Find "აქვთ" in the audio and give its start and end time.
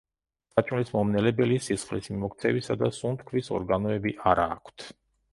4.57-4.87